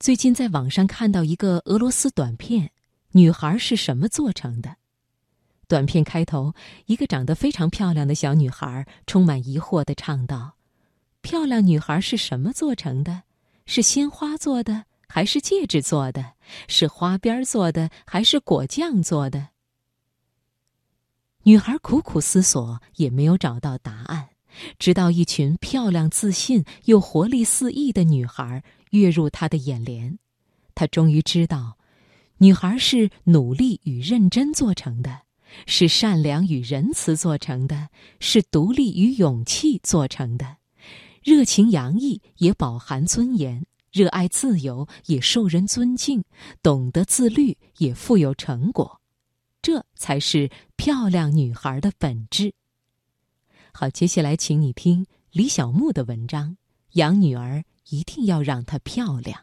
[0.00, 2.70] 最近在网上看到一个俄罗斯短片，
[3.10, 4.76] 女孩是什么做成的？
[5.68, 6.54] 短片开头，
[6.86, 10.54] 一个长得非常漂亮的小女孩充满疑惑地唱道
[11.20, 13.24] ：“漂亮女孩是什么做成的？
[13.66, 16.32] 是鲜花做的，还是戒指做的？
[16.66, 19.48] 是花边做的，还是果酱做的？”
[21.44, 24.30] 女孩苦苦思索，也没有找到答案。
[24.78, 30.18] 直到一群漂亮、自信又活力四溢的女孩跃入他的眼帘，
[30.74, 31.76] 他终于知道，
[32.38, 35.22] 女孩是努力与认真做成的，
[35.66, 40.56] 是善良与仁慈做成的，是独立与勇气做成的，
[41.22, 46.22] 热情洋溢也饱含尊严，热爱自由也受人尊敬，
[46.62, 49.00] 懂得自律也富有成果，
[49.60, 52.54] 这才是漂亮女孩的本质。
[53.72, 56.56] 好，接下来请你听李小牧的文章。
[56.94, 59.38] 养女儿一定要让她漂亮。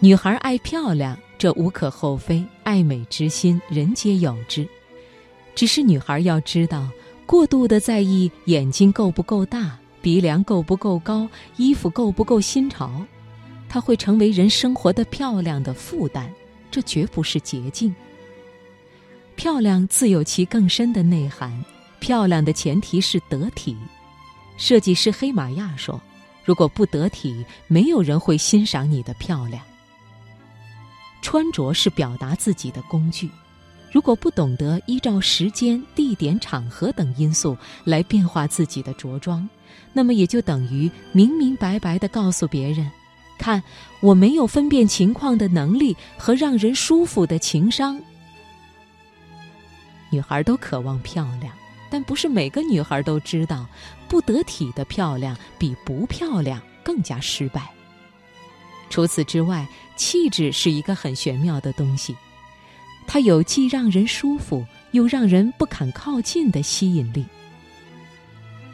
[0.00, 4.68] 女孩爱漂亮，这无可厚非，爱美之心人皆有之。
[5.54, 6.88] 只是女孩要知道。
[7.26, 9.76] 过度的在意眼睛够不够大，
[10.06, 13.04] 鼻梁够不够高，衣服够不够新潮，
[13.68, 16.32] 它会成为人生活的漂亮的负担，
[16.70, 17.92] 这绝不是捷径。
[19.34, 21.52] 漂亮自有其更深的内涵，
[21.98, 23.76] 漂亮的前提是得体。
[24.56, 26.00] 设计师黑玛亚说
[26.46, 29.60] ：“如果不得体，没有人会欣赏你的漂亮。”
[31.20, 33.28] 穿着是表达自己的工具。
[33.90, 39.48] 如果不懂得依照时间、地点、场合等因素来变化自己的着装，
[39.92, 42.90] 那么也就等于明明白白地告诉别人
[43.38, 43.62] ：“看，
[44.00, 48.00] 我没有分辨情况的能力和让人舒服的情商。”
[50.10, 51.52] 女孩都渴望漂亮，
[51.90, 53.66] 但不是每个女孩都知道，
[54.08, 57.68] 不得体的漂亮比不漂亮更加失败。
[58.88, 62.16] 除此之外，气质是一个很玄妙的东西。
[63.06, 67.24] 它有既让人舒服又让人不敢靠近的吸引力。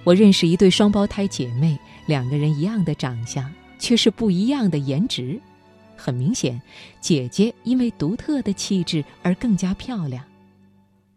[0.05, 5.41] 我认识一对双胞胎姐妹，两个人一样的长相，却是不一样的颜值。
[5.97, 6.61] 很明显，
[7.01, 10.25] 姐姐因为独特的气质而更加漂亮。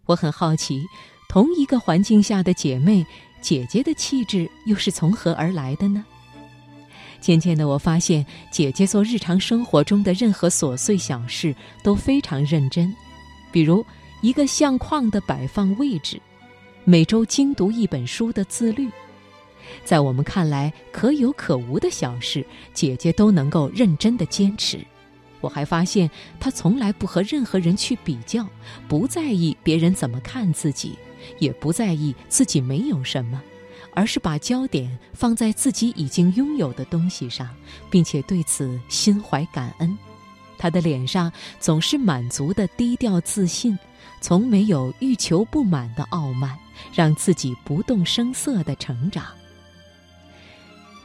[0.06, 0.84] 我很好奇，
[1.28, 3.04] 同一个环境下的姐妹，
[3.42, 6.06] 姐姐的气质又是从何而来的呢？
[7.20, 12.96] 渐渐的，我发现姐姐做日常生活中的任何琐碎小事都非常认真。
[13.52, 13.84] 比如，
[14.22, 16.22] 一个相框的摆放位置，
[16.88, 18.88] 每周精读一本书的自律，
[19.84, 24.80] 在我们看来可有可无的小事，姐姐都能够认真的坚持。
[25.42, 26.08] 我还发现，
[26.40, 28.48] 她从来不和任何人去比较，
[28.88, 30.96] 不在意别人怎么看自己，
[31.40, 33.42] 也不在意自己没有什么，
[33.96, 37.50] 而是把焦点放在自己已经拥有的东西上，
[37.90, 39.98] 并且对此心怀感恩。
[40.56, 43.76] 他的脸上总是满足的低调自信，
[44.22, 46.56] 从没有欲求不满的傲慢，
[46.94, 49.26] 让自己不动声色的成长。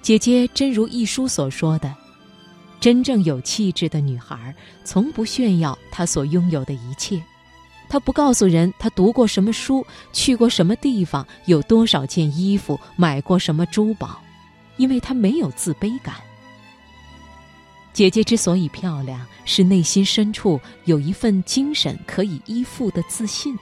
[0.02, 1.94] 姐姐真如一书所说的，
[2.80, 4.54] 真正有气质的女孩，
[4.84, 7.22] 从不炫耀她所拥有的一切，
[7.88, 14.20] 她不告诉人她读过什么书，去过什么地方，有多少件衣服，买过什么珠宝，
[14.78, 16.14] 因为她没有自卑感。
[17.92, 23.58] 姐姐之所以漂亮，是内心深处有一份精神可以依附的自信。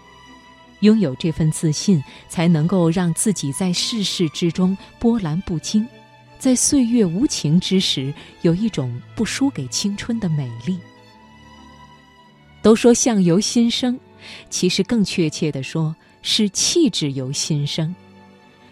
[0.80, 5.86] 拥有这份自信，才能够让自己在世事之中波澜不惊，
[6.38, 8.12] 在岁月无情之时，
[8.42, 10.78] 有一种不输给青春的美丽。
[12.62, 13.98] 都说相由心生，
[14.50, 17.94] 其实更确切的说，是气质由心生。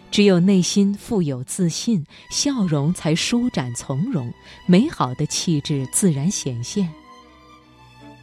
[0.09, 4.33] 只有内心富有自信，笑容才舒展从容，
[4.65, 6.89] 美好的气质自然显现。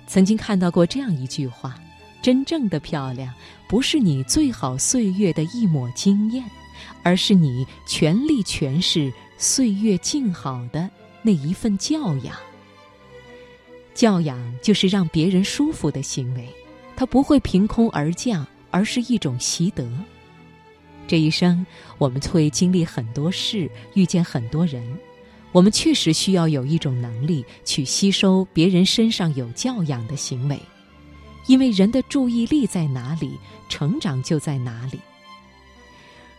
[0.06, 1.75] 曾经看到过这样一句话：
[2.24, 3.30] 真正的漂亮，
[3.68, 6.42] 不是你最好岁月的一抹惊艳，
[7.02, 10.88] 而是你全力诠释岁月静好的
[11.20, 12.34] 那一份教养。
[13.92, 16.48] 教养就是让别人舒服的行为，
[16.96, 19.86] 它不会凭空而降，而是一种习得。
[21.06, 21.66] 这一生，
[21.98, 24.82] 我们会经历很多事，遇见很多人。
[25.52, 30.58] 我们确实需要有一种能力去吸收别人身上有教养的行为，
[31.46, 33.38] 因为人的注意力在哪里，
[33.69, 35.00] 成长就在哪里。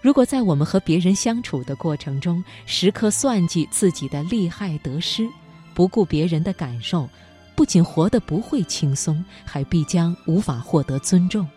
[0.01, 5.27] 如果在我们和别人相处的过程中，时刻算计自己的利害得失，
[5.73, 7.09] 不顾别人的感受，
[7.55, 11.47] 不仅活得不会轻松，还必将无法获得尊重。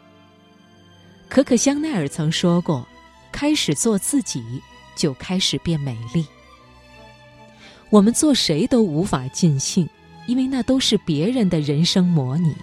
[1.29, 2.87] 可可香奈儿曾说过
[3.31, 4.43] ：“开始做自己，
[4.97, 6.25] 就开始变美丽。”
[7.91, 9.87] 我们做谁都无法尽兴，
[10.27, 12.55] 因为那都是别人的人生模拟。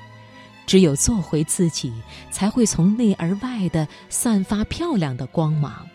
[0.66, 1.94] 只有做回自己，
[2.32, 5.88] 才会从内而外的散发漂亮的光芒。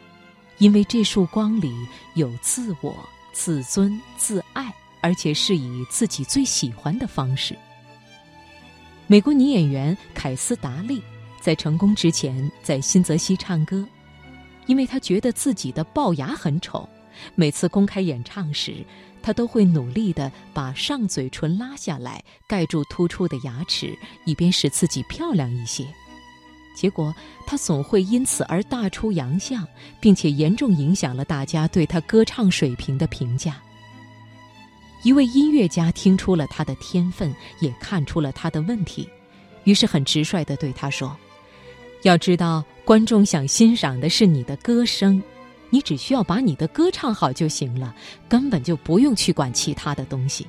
[0.58, 1.74] 因为这束光里
[2.14, 2.94] 有自我、
[3.32, 7.56] 自尊、自爱，而且是以自己最喜欢的方式。
[9.06, 11.02] 美国女演员凯斯·达利
[11.40, 13.84] 在成功之前，在新泽西唱歌，
[14.66, 16.88] 因为她觉得自己的龅牙很丑。
[17.34, 18.84] 每次公开演唱时，
[19.22, 25.86] 他都会努力地把上嘴唇拉下来，盖住突出的牙齿，以便使自己漂亮一些。
[26.74, 27.14] 结果，
[27.46, 29.66] 他总会因此而大出洋相，
[30.00, 33.60] 并且严重影响了大家对他歌唱水平的评价。
[35.02, 39.08] 一位音乐家听出了他的天分，也看出了他的问题，
[39.64, 41.16] 于是很直率地对他说
[42.04, 45.22] ：“要知道，观众想欣赏的是你的歌声。”
[45.70, 47.94] 你只需要把你的歌唱好就行了，
[48.28, 50.46] 根本就不用去管其他的东西。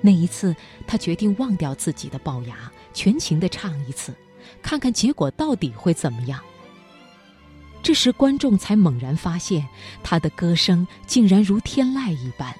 [0.00, 0.54] 那一次，
[0.86, 4.14] 他决定忘掉自己的龅牙，全情的唱一次，
[4.62, 6.40] 看看结果到底会怎么样。
[7.82, 9.66] 这时，观众才猛然发现，
[10.02, 12.54] 他的歌声竟然如天籁一般。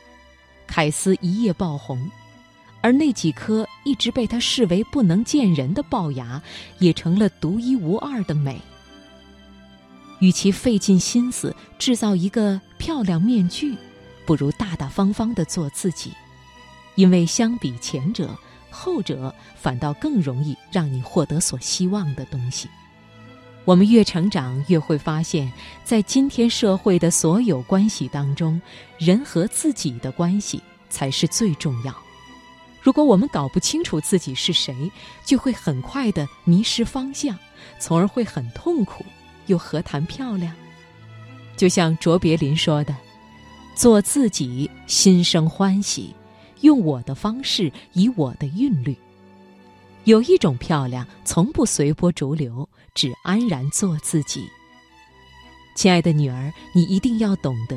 [0.66, 2.10] 凯斯一夜爆红，
[2.80, 6.42] 而那几颗一直被他视为不能见人的龅牙，
[6.80, 8.60] 也成了独一无二的美。
[10.20, 13.76] 与其费尽心思制造一个漂亮面具，
[14.24, 16.12] 不如大大方方的做自己，
[16.94, 18.36] 因为相比前者，
[18.70, 22.68] 后者反倒更容易让你获得所希望的东西。
[23.64, 25.52] 我们越成长，越会发现，
[25.84, 28.60] 在今天社会的所有关系当中，
[28.96, 31.94] 人和自己的关系才是最重要。
[32.80, 34.88] 如果我们搞不清楚自己是谁，
[35.24, 37.36] 就会很快的迷失方向，
[37.80, 39.04] 从而会很痛苦。
[39.46, 40.54] 又何谈漂亮？
[41.56, 42.94] 就像卓别林说的
[43.74, 46.14] ：“做自己，心生欢喜，
[46.60, 48.96] 用我的方式，以我的韵律。
[50.04, 54.46] 有一种漂亮，从不随波逐流，只安然做自己。”
[55.74, 57.76] 亲爱的女儿，你一定要懂得：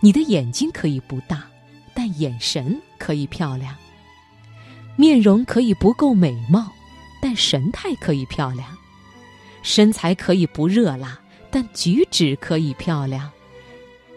[0.00, 1.44] 你的眼睛可以不大，
[1.94, 3.74] 但眼神可以漂亮；
[4.96, 6.72] 面容可以不够美貌，
[7.20, 8.68] 但神态可以漂亮。
[9.64, 11.18] 身材可以不热辣，
[11.50, 13.30] 但举止可以漂亮；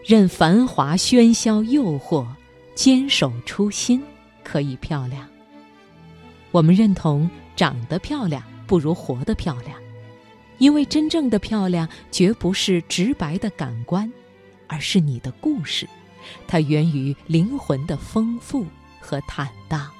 [0.04, 2.26] 任繁华喧嚣诱惑，
[2.74, 4.00] 坚守初心
[4.44, 5.26] 可以漂亮。
[6.50, 9.80] 我们认同长得漂亮不如活得漂亮，
[10.58, 14.10] 因为真正的漂亮绝不是直白的感官，
[14.66, 15.88] 而是你的故事，
[16.46, 18.66] 它源于灵魂的丰富
[19.00, 19.90] 和坦荡。